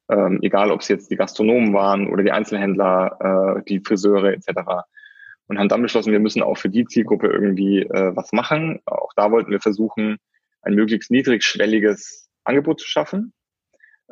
[0.09, 4.87] ähm, egal, ob es jetzt die Gastronomen waren oder die Einzelhändler, äh, die Friseure etc.
[5.47, 8.81] Und haben dann beschlossen, wir müssen auch für die Zielgruppe irgendwie äh, was machen.
[8.87, 10.19] Auch da wollten wir versuchen,
[10.63, 13.33] ein möglichst niedrigschwelliges Angebot zu schaffen.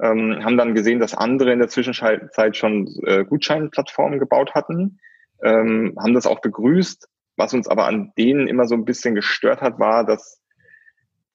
[0.00, 5.00] Ähm, haben dann gesehen, dass andere in der Zwischenzeit schon äh, Gutscheinplattformen gebaut hatten,
[5.42, 7.08] ähm, haben das auch begrüßt.
[7.36, 10.40] Was uns aber an denen immer so ein bisschen gestört hat, war, dass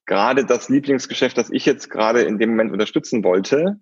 [0.06, 3.80] gerade das Lieblingsgeschäft, das ich jetzt gerade in dem Moment unterstützen wollte,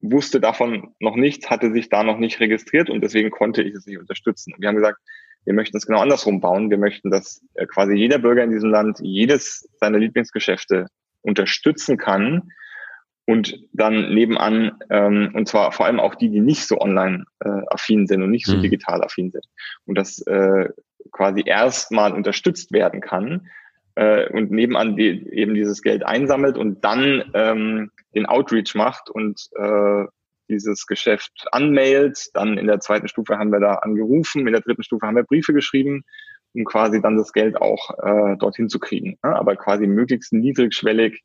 [0.00, 3.86] wusste davon noch nichts, hatte sich da noch nicht registriert und deswegen konnte ich es
[3.86, 4.54] nicht unterstützen.
[4.58, 4.98] Wir haben gesagt,
[5.44, 6.70] wir möchten es genau andersrum bauen.
[6.70, 10.86] Wir möchten, dass äh, quasi jeder Bürger in diesem Land jedes seiner Lieblingsgeschäfte
[11.22, 12.50] unterstützen kann
[13.26, 17.62] und dann nebenan, ähm, und zwar vor allem auch die, die nicht so online äh,
[17.68, 18.62] affin sind und nicht so mhm.
[18.62, 19.46] digital affin sind.
[19.86, 20.68] Und das äh,
[21.10, 23.48] quasi erstmal unterstützt werden kann,
[23.94, 29.48] äh, und nebenan die, eben dieses Geld einsammelt und dann ähm, den Outreach macht und
[29.56, 30.04] äh,
[30.48, 32.28] dieses Geschäft anmailt.
[32.34, 35.24] Dann in der zweiten Stufe haben wir da angerufen, in der dritten Stufe haben wir
[35.24, 36.04] Briefe geschrieben,
[36.54, 39.18] um quasi dann das Geld auch äh, dorthin zu kriegen.
[39.22, 41.22] Ja, aber quasi möglichst niedrigschwellig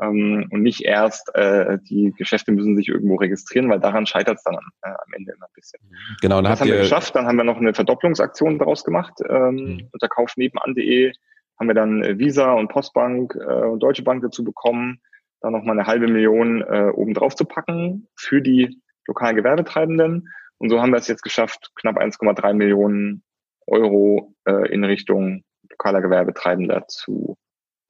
[0.00, 4.44] ähm, und nicht erst äh, die Geschäfte müssen sich irgendwo registrieren, weil daran scheitert es
[4.44, 5.80] dann äh, am Ende immer ein bisschen.
[6.20, 7.14] Genau, dann das haben wir geschafft.
[7.14, 9.88] Dann haben wir noch eine Verdopplungsaktion daraus gemacht ähm, mhm.
[9.92, 11.12] unter kaufnebenan.de
[11.58, 15.00] haben wir dann äh, Visa und Postbank äh, und Deutsche Bank dazu bekommen,
[15.40, 20.28] da nochmal eine halbe Million äh, oben drauf zu packen für die lokalen Gewerbetreibenden.
[20.58, 23.22] Und so haben wir es jetzt geschafft, knapp 1,3 Millionen
[23.66, 27.36] Euro äh, in Richtung lokaler Gewerbetreibender zu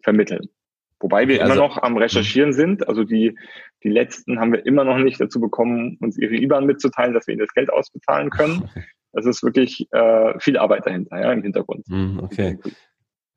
[0.03, 0.49] vermitteln.
[1.01, 2.55] Wobei wir also, immer noch am Recherchieren mhm.
[2.55, 2.89] sind.
[2.89, 3.37] Also die,
[3.83, 7.35] die letzten haben wir immer noch nicht dazu bekommen, uns ihre IBAN mitzuteilen, dass wir
[7.35, 8.69] ihnen das Geld ausbezahlen können.
[9.17, 11.89] Es ist wirklich äh, viel Arbeit dahinter, ja, im Hintergrund.
[11.89, 12.59] Mhm, okay.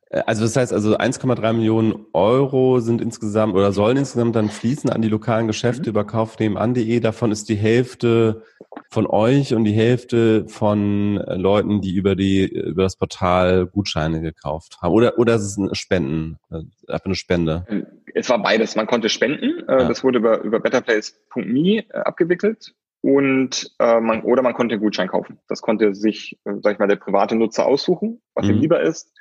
[0.10, 4.90] Äh, also das heißt also 1,3 Millionen Euro sind insgesamt oder sollen insgesamt dann fließen
[4.90, 5.90] an die lokalen Geschäfte mhm.
[5.90, 7.00] über kaufnebenan.de.
[7.00, 8.44] Davon ist die Hälfte
[8.90, 14.22] von euch und die Hälfte von äh, Leuten, die über die über das Portal Gutscheine
[14.22, 14.94] gekauft haben.
[14.94, 17.66] Oder oder ist es ein Spenden, äh, einfach eine Spende?
[18.14, 18.76] Es war beides.
[18.76, 19.64] Man konnte spenden.
[19.68, 19.88] Ja.
[19.88, 25.40] Das wurde über über betterplace.me abgewickelt und äh, man oder man konnte einen Gutschein kaufen.
[25.48, 28.54] Das konnte sich, sag ich mal, der private Nutzer aussuchen, was mhm.
[28.54, 29.14] ihm lieber ist.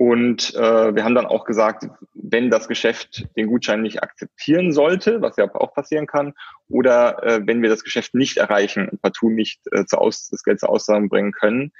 [0.00, 5.20] Und äh, wir haben dann auch gesagt, wenn das Geschäft den Gutschein nicht akzeptieren sollte,
[5.20, 6.32] was ja auch passieren kann,
[6.70, 10.42] oder äh, wenn wir das Geschäft nicht erreichen und partout nicht äh, zu Aus das
[10.42, 11.72] Geld zur Auszahlung bringen können,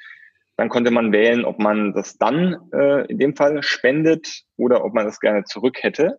[0.59, 4.93] dann konnte man wählen, ob man das dann äh, in dem Fall spendet oder ob
[4.93, 6.19] man es gerne zurück hätte.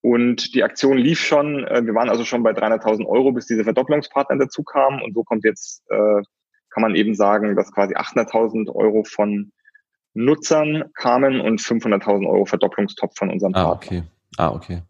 [0.00, 1.64] Und die Aktion lief schon.
[1.64, 5.00] Äh, wir waren also schon bei 300.000 Euro, bis diese Verdopplungspartner dazu kamen.
[5.00, 6.22] Und so kommt jetzt, äh,
[6.70, 9.52] kann man eben sagen, dass quasi 800.000 Euro von
[10.14, 13.98] Nutzern kamen und 500.000 Euro Verdopplungstopf von unserem ah, Partner.
[13.98, 14.02] Okay.
[14.36, 14.82] Ah, okay.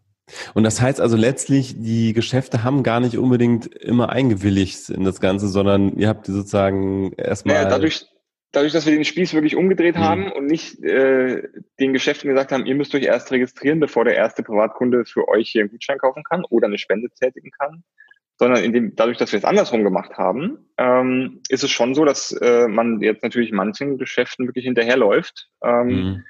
[0.53, 5.19] Und das heißt also letztlich, die Geschäfte haben gar nicht unbedingt immer eingewilligt in das
[5.19, 7.55] Ganze, sondern ihr habt die sozusagen erstmal.
[7.55, 8.05] Naja, dadurch,
[8.51, 9.99] dadurch, dass wir den Spieß wirklich umgedreht mhm.
[9.99, 11.43] haben und nicht äh,
[11.79, 15.49] den Geschäften gesagt haben, ihr müsst euch erst registrieren, bevor der erste Privatkunde für euch
[15.49, 17.83] hier einen Gutschein kaufen kann oder eine Spende tätigen kann,
[18.41, 22.05] sondern in dem, dadurch, dass wir es andersrum gemacht haben, ähm, ist es schon so,
[22.05, 25.51] dass äh, man jetzt natürlich manchen Geschäften wirklich hinterherläuft.
[25.63, 26.23] Ähm, mhm.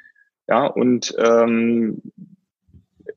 [0.50, 2.02] Ja, und ähm,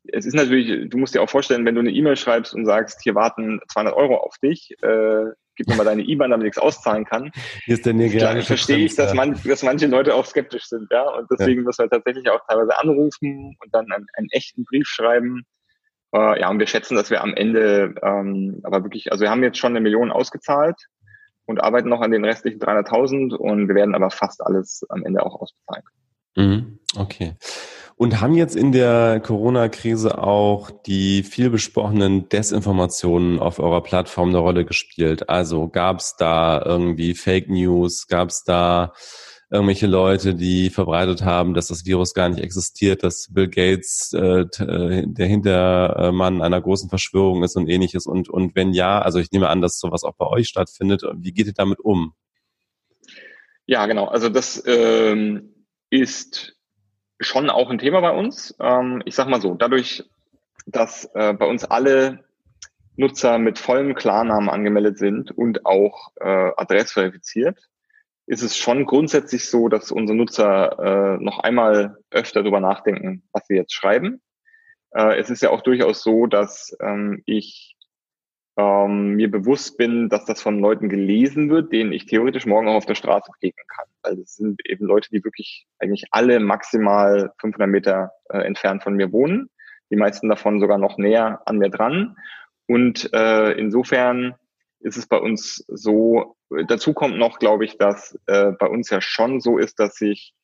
[0.05, 3.03] es ist natürlich, du musst dir auch vorstellen, wenn du eine E-Mail schreibst und sagst,
[3.03, 5.25] hier warten 200 Euro auf dich, äh,
[5.57, 7.33] gib mir mal deine IBAN, damit ich es auszahlen kann.
[7.65, 11.03] Hier ist der Klar, verstehe ich, dass, man, dass manche Leute auch skeptisch sind, ja.
[11.03, 11.67] Und deswegen ja.
[11.67, 15.45] müssen wir tatsächlich auch teilweise anrufen und dann einen, einen echten Brief schreiben
[16.15, 19.43] äh, ja, und wir schätzen, dass wir am Ende, ähm, aber wirklich, also wir haben
[19.43, 20.77] jetzt schon eine Million ausgezahlt
[21.47, 25.25] und arbeiten noch an den restlichen 300.000 und wir werden aber fast alles am Ende
[25.25, 25.85] auch ausbezahlen
[26.37, 27.37] Mhm, okay.
[27.97, 34.39] Und haben jetzt in der Corona-Krise auch die viel besprochenen Desinformationen auf eurer Plattform eine
[34.39, 35.29] Rolle gespielt?
[35.29, 38.09] Also gab es da irgendwie Fake News?
[38.09, 38.93] Gab es da
[39.51, 44.41] irgendwelche Leute, die verbreitet haben, dass das Virus gar nicht existiert, dass Bill Gates äh,
[44.63, 48.07] äh, der Hintermann einer großen Verschwörung ist und ähnliches.
[48.07, 51.03] Und, und wenn ja, also ich nehme an, dass sowas auch bei euch stattfindet.
[51.17, 52.15] Wie geht ihr damit um?
[53.67, 54.07] Ja, genau.
[54.07, 55.55] Also das ähm,
[55.91, 56.57] ist
[57.21, 58.55] schon auch ein Thema bei uns.
[58.61, 60.05] Ähm, ich sag mal so, dadurch,
[60.67, 62.25] dass äh, bei uns alle
[62.97, 67.59] Nutzer mit vollem Klarnamen angemeldet sind und auch äh, adressverifiziert,
[68.27, 70.79] ist es schon grundsätzlich so, dass unsere Nutzer
[71.19, 74.23] äh, noch einmal öfter darüber nachdenken, was sie jetzt schreiben.
[74.93, 77.77] Äh, es ist ja auch durchaus so, dass ähm, ich
[78.57, 82.77] ähm, mir bewusst bin, dass das von Leuten gelesen wird, denen ich theoretisch morgen auch
[82.77, 83.87] auf der Straße begegnen kann.
[84.03, 88.95] Also es sind eben Leute, die wirklich eigentlich alle maximal 500 Meter äh, entfernt von
[88.95, 89.51] mir wohnen.
[89.91, 92.17] Die meisten davon sogar noch näher an mir dran.
[92.67, 94.35] Und äh, insofern
[94.85, 96.37] ist es bei uns so,
[96.69, 100.35] dazu kommt noch, glaube ich, dass äh, bei uns ja schon so ist, dass sich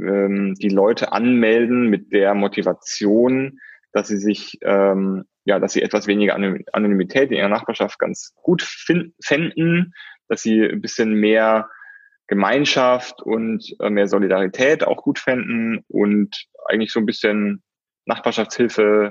[0.00, 3.60] ähm, die Leute anmelden mit der Motivation,
[3.92, 8.62] dass sie sich, ähm, ja, dass sie etwas weniger Anonymität in ihrer Nachbarschaft ganz gut
[8.62, 9.94] finden,
[10.28, 11.70] dass sie ein bisschen mehr
[12.26, 17.62] Gemeinschaft und äh, mehr Solidarität auch gut fänden und eigentlich so ein bisschen
[18.06, 19.10] Nachbarschaftshilfe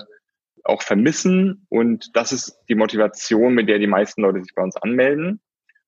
[0.63, 1.65] auch vermissen.
[1.69, 5.41] Und das ist die Motivation, mit der die meisten Leute sich bei uns anmelden.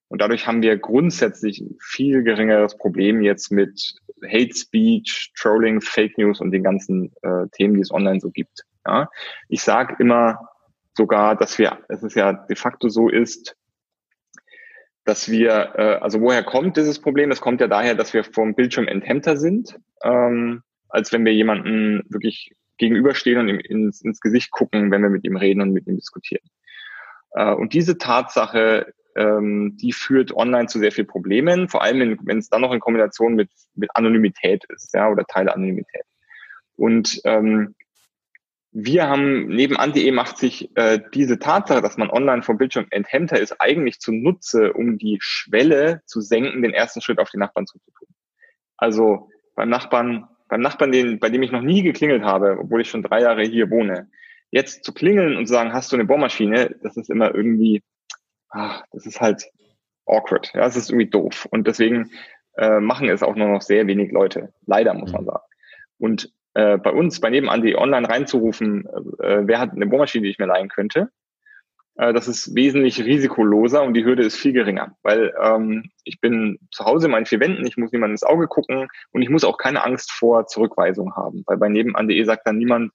[0.07, 6.17] Und dadurch haben wir grundsätzlich ein viel geringeres Problem jetzt mit Hate Speech, Trolling, Fake
[6.17, 8.63] News und den ganzen äh, Themen, die es online so gibt.
[8.85, 9.09] Ja?
[9.49, 10.49] Ich sage immer
[10.95, 13.57] sogar, dass wir, dass es ja de facto so ist,
[15.05, 17.31] dass wir, äh, also woher kommt dieses Problem?
[17.31, 22.03] Es kommt ja daher, dass wir vom Bildschirm enthemmter sind, ähm, als wenn wir jemanden
[22.09, 25.87] wirklich gegenüberstehen und ihm ins, ins Gesicht gucken, wenn wir mit ihm reden und mit
[25.87, 26.47] ihm diskutieren.
[27.31, 32.37] Äh, und diese Tatsache, ähm, die führt online zu sehr viel Problemen, vor allem wenn
[32.37, 36.03] es dann noch in Kombination mit, mit Anonymität ist, ja, oder Teile Anonymität.
[36.75, 37.75] Und ähm,
[38.77, 43.39] wir haben neben Anti-E macht sich äh, diese Tatsache, dass man online vom Bildschirm enthemmter
[43.39, 48.09] ist, eigentlich zunutze, um die Schwelle zu senken, den ersten Schritt auf die Nachbarn zuzutun.
[48.75, 52.89] Also beim Nachbarn beim Nachbarn, den, bei dem ich noch nie geklingelt habe, obwohl ich
[52.89, 54.09] schon drei Jahre hier wohne,
[54.51, 57.83] jetzt zu klingeln und zu sagen, hast du eine Bohrmaschine, das ist immer irgendwie,
[58.49, 59.49] ach, das ist halt
[60.05, 60.51] awkward.
[60.53, 61.47] Ja, das ist irgendwie doof.
[61.51, 62.11] Und deswegen
[62.57, 64.53] äh, machen es auch nur noch sehr wenig Leute.
[64.65, 65.27] Leider, muss man mhm.
[65.27, 65.43] sagen.
[65.97, 68.85] Und äh, bei uns, bei nebenan die online reinzurufen,
[69.19, 71.09] äh, wer hat eine Bohrmaschine, die ich mir leihen könnte,
[71.95, 76.59] äh, das ist wesentlich risikoloser und die Hürde ist viel geringer, weil ähm, ich bin
[76.71, 79.43] zu Hause in meinen vier Wänden, ich muss niemand ins Auge gucken und ich muss
[79.43, 82.91] auch keine Angst vor Zurückweisung haben, weil bei nebenan.de sagt dann niemand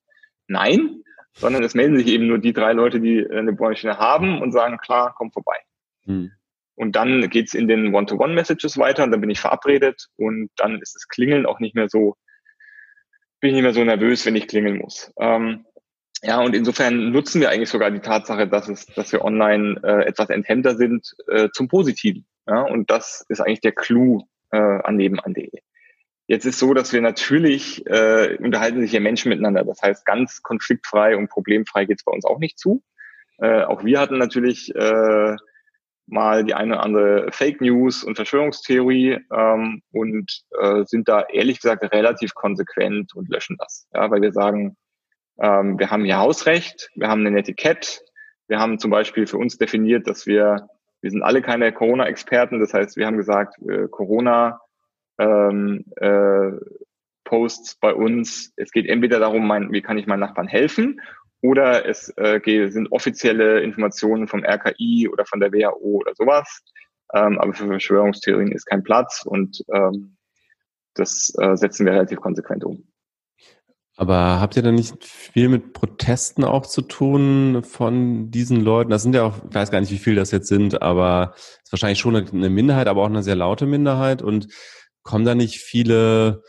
[0.46, 1.02] nein,
[1.34, 4.78] sondern es melden sich eben nur die drei Leute, die eine Bohrmaschine haben und sagen,
[4.78, 5.56] klar, komm vorbei.
[6.04, 6.32] Hm.
[6.74, 10.94] Und dann geht's in den One-to-One-Messages weiter und dann bin ich verabredet und dann ist
[10.94, 12.16] das Klingeln auch nicht mehr so,
[13.40, 15.12] bin ich nicht mehr so nervös, wenn ich klingeln muss.
[15.18, 15.66] Ähm,
[16.22, 20.06] ja, und insofern nutzen wir eigentlich sogar die Tatsache, dass es, dass wir online äh,
[20.06, 22.26] etwas enthemmter sind, äh, zum Positiven.
[22.46, 25.50] Ja, und das ist eigentlich der Clou äh, an nebenan.de.
[26.26, 29.64] Jetzt ist so, dass wir natürlich äh, unterhalten sich ja Menschen miteinander.
[29.64, 32.82] Das heißt, ganz konfliktfrei und problemfrei geht es bei uns auch nicht zu.
[33.38, 35.36] Äh, auch wir hatten natürlich äh,
[36.06, 41.60] mal die eine oder andere Fake News und Verschwörungstheorie ähm, und äh, sind da ehrlich
[41.60, 43.88] gesagt relativ konsequent und löschen das.
[43.94, 44.76] Ja, weil wir sagen,
[45.40, 48.02] ähm, wir haben hier Hausrecht, wir haben ein Etikett,
[48.48, 50.68] wir haben zum Beispiel für uns definiert, dass wir,
[51.00, 54.60] wir sind alle keine Corona-Experten, das heißt, wir haben gesagt, äh, Corona
[55.18, 56.50] ähm, äh,
[57.24, 61.00] Posts bei uns, es geht entweder darum, mein, wie kann ich meinen Nachbarn helfen
[61.42, 66.62] oder es äh, sind offizielle Informationen vom RKI oder von der WHO oder sowas.
[67.14, 70.16] Ähm, aber für Verschwörungstheorien ist kein Platz und ähm,
[70.94, 72.89] das äh, setzen wir relativ konsequent um.
[74.00, 78.90] Aber habt ihr da nicht viel mit Protesten auch zu tun von diesen Leuten?
[78.90, 81.64] Das sind ja auch, ich weiß gar nicht, wie viel das jetzt sind, aber es
[81.64, 84.22] ist wahrscheinlich schon eine Minderheit, aber auch eine sehr laute Minderheit.
[84.22, 84.48] Und
[85.02, 86.42] kommen da nicht viele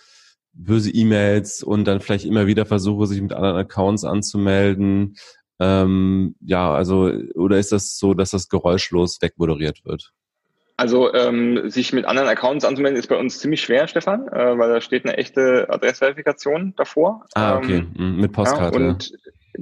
[0.54, 5.16] böse E-Mails und dann vielleicht immer wieder Versuche, sich mit anderen Accounts anzumelden.
[5.60, 10.14] Ähm, ja, also, oder ist das so, dass das geräuschlos wegmoderiert wird?
[10.82, 14.67] Also ähm, sich mit anderen Accounts anzumelden ist bei uns ziemlich schwer, Stefan, äh, weil
[14.67, 17.24] da steht eine echte Adressverifikation davor.
[17.36, 18.80] Ah, okay, ähm, mit Postkarte.
[18.80, 19.13] Ja, und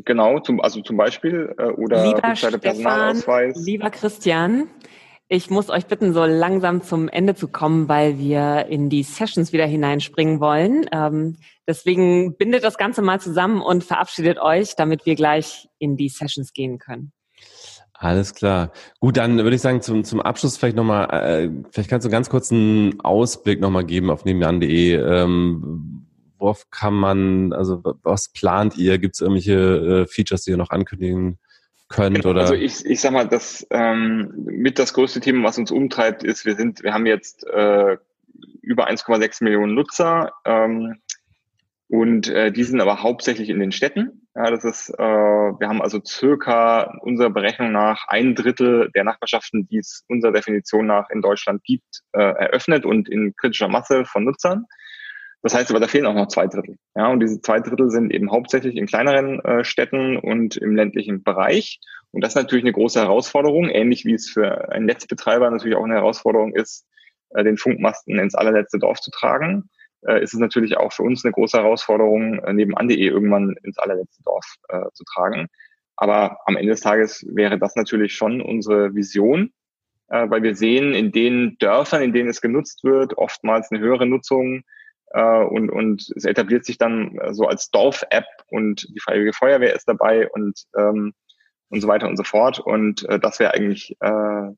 [0.05, 3.21] genau, zum, also zum Beispiel äh, oder lieber Stefan,
[3.53, 4.69] Lieber Christian,
[5.27, 9.51] ich muss euch bitten, so langsam zum Ende zu kommen, weil wir in die Sessions
[9.51, 10.85] wieder hineinspringen wollen.
[10.93, 11.35] Ähm,
[11.67, 16.53] deswegen bindet das Ganze mal zusammen und verabschiedet euch, damit wir gleich in die Sessions
[16.53, 17.11] gehen können.
[18.01, 18.71] Alles klar.
[19.01, 22.29] Gut, dann würde ich sagen, zum, zum Abschluss vielleicht nochmal, äh, vielleicht kannst du ganz
[22.29, 24.93] kurz einen Ausblick nochmal geben auf nebenan.de.
[24.95, 26.07] Ähm,
[26.37, 28.99] worauf kann man, also was plant ihr?
[28.99, 31.39] Gibt es irgendwelche äh, Features, die ihr noch ankündigen
[31.89, 32.41] könnt genau, oder?
[32.41, 36.45] Also ich, ich sag mal, das ähm, mit das größte Thema, was uns umtreibt, ist,
[36.45, 37.97] wir sind, wir haben jetzt äh,
[38.61, 40.99] über 1,6 Millionen Nutzer ähm,
[41.89, 44.28] und äh, die sind aber hauptsächlich in den Städten.
[44.35, 49.67] Ja, das ist, äh, wir haben also circa unserer Berechnung nach ein Drittel der Nachbarschaften,
[49.67, 54.25] die es unserer Definition nach in Deutschland gibt, äh, eröffnet und in kritischer Masse von
[54.25, 54.65] Nutzern.
[55.41, 56.77] Das heißt aber, da fehlen auch noch zwei Drittel.
[56.95, 61.23] Ja, und diese zwei Drittel sind eben hauptsächlich in kleineren äh, Städten und im ländlichen
[61.23, 61.79] Bereich.
[62.11, 65.85] Und das ist natürlich eine große Herausforderung, ähnlich wie es für einen Netzbetreiber natürlich auch
[65.85, 66.85] eine Herausforderung ist,
[67.31, 69.69] äh, den Funkmasten ins allerletzte Dorf zu tragen.
[70.07, 73.77] Äh, ist es natürlich auch für uns eine große Herausforderung, äh, neben Ande irgendwann ins
[73.77, 75.47] allerletzte Dorf äh, zu tragen.
[75.95, 79.51] Aber am Ende des Tages wäre das natürlich schon unsere Vision,
[80.07, 84.05] äh, weil wir sehen, in den Dörfern, in denen es genutzt wird, oftmals eine höhere
[84.05, 84.63] Nutzung
[85.11, 89.75] äh, und, und es etabliert sich dann äh, so als Dorf-App und die Freiwillige Feuerwehr
[89.75, 91.13] ist dabei und, ähm,
[91.69, 92.59] und so weiter und so fort.
[92.59, 94.51] Und äh, das wäre eigentlich äh,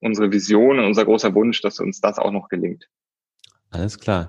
[0.00, 2.88] unsere Vision und unser großer Wunsch, dass uns das auch noch gelingt.
[3.70, 4.28] Alles klar.